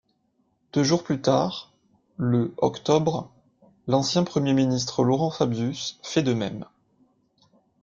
Deux 0.73 0.83
jours 0.83 1.03
plus 1.03 1.21
tard, 1.21 1.73
le 2.17 2.55
octobre, 2.57 3.31
l'ancien 3.85 4.23
Premier 4.23 4.53
ministre 4.53 5.03
Laurent 5.03 5.29
Fabius 5.29 5.99
fait 6.01 6.23
de 6.23 6.33
même. 6.33 6.65